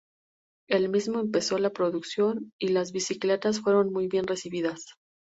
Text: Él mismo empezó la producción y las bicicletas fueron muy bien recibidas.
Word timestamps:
Él 0.67 0.89
mismo 0.89 1.19
empezó 1.19 1.59
la 1.59 1.69
producción 1.69 2.51
y 2.59 2.69
las 2.69 2.91
bicicletas 2.91 3.59
fueron 3.59 3.93
muy 3.93 4.07
bien 4.07 4.25
recibidas. 4.25 4.95